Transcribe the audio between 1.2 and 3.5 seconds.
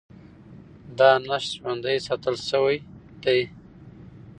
نسج ژوندي ساتل شوی دی.